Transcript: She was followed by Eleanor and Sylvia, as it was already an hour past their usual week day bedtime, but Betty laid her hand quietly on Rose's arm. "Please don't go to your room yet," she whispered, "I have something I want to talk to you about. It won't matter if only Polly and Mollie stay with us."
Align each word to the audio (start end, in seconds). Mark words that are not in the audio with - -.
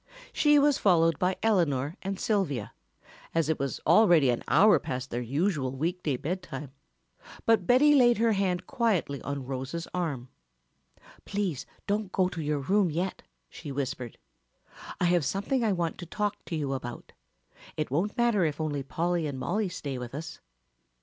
She 0.33 0.57
was 0.57 0.79
followed 0.79 1.19
by 1.19 1.35
Eleanor 1.43 1.95
and 2.01 2.19
Sylvia, 2.19 2.73
as 3.35 3.49
it 3.49 3.59
was 3.59 3.79
already 3.85 4.31
an 4.31 4.41
hour 4.47 4.79
past 4.79 5.11
their 5.11 5.21
usual 5.21 5.73
week 5.75 6.01
day 6.01 6.17
bedtime, 6.17 6.71
but 7.45 7.67
Betty 7.67 7.93
laid 7.93 8.17
her 8.17 8.31
hand 8.31 8.65
quietly 8.65 9.21
on 9.21 9.45
Rose's 9.45 9.87
arm. 9.93 10.29
"Please 11.23 11.67
don't 11.85 12.11
go 12.11 12.27
to 12.29 12.41
your 12.41 12.61
room 12.61 12.89
yet," 12.89 13.21
she 13.47 13.71
whispered, 13.71 14.17
"I 14.99 15.05
have 15.05 15.23
something 15.23 15.63
I 15.63 15.71
want 15.71 15.99
to 15.99 16.07
talk 16.07 16.45
to 16.45 16.55
you 16.55 16.73
about. 16.73 17.11
It 17.77 17.91
won't 17.91 18.17
matter 18.17 18.43
if 18.43 18.59
only 18.59 18.81
Polly 18.81 19.27
and 19.27 19.37
Mollie 19.37 19.69
stay 19.69 19.99
with 19.99 20.15
us." 20.15 20.39